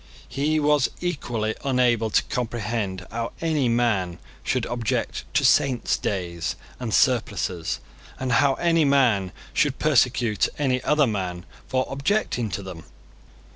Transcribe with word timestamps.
He 0.27 0.59
was 0.59 0.89
equally 0.99 1.53
unable 1.63 2.09
to 2.09 2.23
comprehend 2.23 3.05
how 3.11 3.33
any 3.39 3.69
man 3.69 4.17
should 4.43 4.65
object 4.65 5.25
to 5.35 5.45
Saints' 5.45 5.95
days 5.95 6.55
and 6.79 6.91
surplices, 6.91 7.79
and 8.19 8.31
how 8.31 8.55
any 8.55 8.83
man 8.83 9.31
should 9.53 9.77
persecute 9.77 10.47
any 10.57 10.81
other 10.83 11.05
man 11.05 11.45
for 11.67 11.85
objecting 11.87 12.49
to 12.49 12.63
them. 12.63 12.83